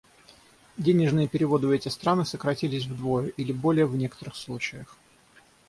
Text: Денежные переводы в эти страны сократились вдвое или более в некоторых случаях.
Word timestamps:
Денежные 0.77 1.27
переводы 1.27 1.67
в 1.67 1.69
эти 1.69 1.87
страны 1.89 2.25
сократились 2.25 2.87
вдвое 2.87 3.27
или 3.27 3.51
более 3.51 3.85
в 3.85 3.95
некоторых 3.95 4.35
случаях. 4.35 4.97